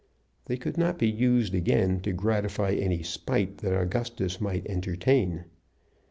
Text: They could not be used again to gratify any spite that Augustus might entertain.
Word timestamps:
They 0.45 0.57
could 0.57 0.79
not 0.79 0.97
be 0.97 1.07
used 1.07 1.53
again 1.53 1.99
to 1.99 2.11
gratify 2.11 2.71
any 2.71 3.03
spite 3.03 3.59
that 3.59 3.79
Augustus 3.79 4.41
might 4.41 4.65
entertain. 4.67 5.45